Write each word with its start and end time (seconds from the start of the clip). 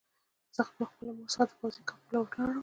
زه 0.55 0.61
له 0.79 0.85
خپلې 0.89 1.11
مور 1.17 1.29
څخه 1.33 1.45
د 1.49 1.51
پوځي 1.59 1.81
کمپ 1.87 2.01
په 2.05 2.09
لور 2.13 2.27
لاړم 2.35 2.59